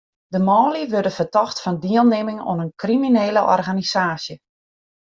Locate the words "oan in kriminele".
2.51-3.41